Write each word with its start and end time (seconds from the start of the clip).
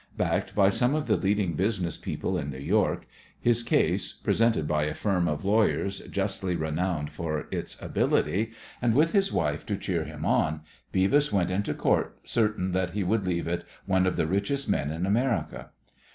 Backed 0.17 0.55
by 0.55 0.69
some 0.69 0.95
of 0.95 1.05
the 1.05 1.15
leading 1.15 1.53
business 1.53 1.95
people 1.95 2.35
in 2.35 2.49
New 2.49 2.57
York, 2.57 3.05
his 3.39 3.61
case, 3.61 4.13
presented 4.13 4.67
by 4.67 4.85
a 4.85 4.95
firm 4.95 5.27
of 5.27 5.45
lawyers 5.45 5.99
justly 6.09 6.55
renowned 6.55 7.11
for 7.11 7.47
its 7.51 7.79
ability, 7.79 8.51
and 8.81 8.95
with 8.95 9.11
his 9.11 9.31
wife 9.31 9.63
to 9.67 9.77
cheer 9.77 10.03
him 10.05 10.25
on, 10.25 10.61
Beavis 10.91 11.31
went 11.31 11.51
into 11.51 11.75
Court 11.75 12.17
certain 12.23 12.71
that 12.71 12.95
he 12.95 13.03
would 13.03 13.27
leave 13.27 13.47
it 13.47 13.63
one 13.85 14.07
of 14.07 14.15
the 14.15 14.25
richest 14.25 14.67
men 14.67 14.89
in 14.89 15.05
America. 15.05 15.69